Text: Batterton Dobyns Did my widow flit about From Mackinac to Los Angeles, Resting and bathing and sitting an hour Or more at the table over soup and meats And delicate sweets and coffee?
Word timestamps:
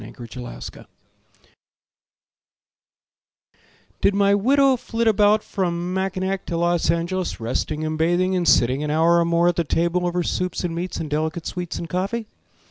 Batterton 0.01 0.31
Dobyns 0.41 0.85
Did 4.01 4.15
my 4.15 4.33
widow 4.33 4.75
flit 4.75 5.07
about 5.07 5.43
From 5.43 5.93
Mackinac 5.93 6.47
to 6.47 6.57
Los 6.57 6.89
Angeles, 6.89 7.39
Resting 7.39 7.85
and 7.85 7.99
bathing 7.99 8.35
and 8.35 8.47
sitting 8.47 8.83
an 8.83 8.89
hour 8.89 9.19
Or 9.19 9.25
more 9.25 9.47
at 9.49 9.57
the 9.57 9.63
table 9.63 10.07
over 10.07 10.23
soup 10.23 10.55
and 10.63 10.73
meats 10.73 10.97
And 10.97 11.07
delicate 11.07 11.45
sweets 11.45 11.77
and 11.77 11.87
coffee? 11.87 12.25